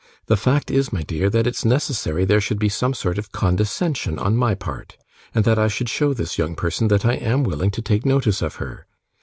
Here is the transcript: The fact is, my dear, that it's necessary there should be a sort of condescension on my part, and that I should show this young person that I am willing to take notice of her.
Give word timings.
The 0.25 0.35
fact 0.35 0.71
is, 0.71 0.91
my 0.91 1.03
dear, 1.03 1.29
that 1.29 1.45
it's 1.45 1.63
necessary 1.63 2.25
there 2.25 2.41
should 2.41 2.57
be 2.57 2.71
a 2.75 2.93
sort 2.95 3.19
of 3.19 3.31
condescension 3.31 4.17
on 4.17 4.35
my 4.35 4.55
part, 4.55 4.97
and 5.35 5.45
that 5.45 5.59
I 5.59 5.67
should 5.67 5.89
show 5.89 6.11
this 6.11 6.39
young 6.39 6.55
person 6.55 6.87
that 6.87 7.05
I 7.05 7.13
am 7.13 7.43
willing 7.43 7.69
to 7.69 7.83
take 7.83 8.03
notice 8.03 8.41
of 8.41 8.55
her. 8.55 8.87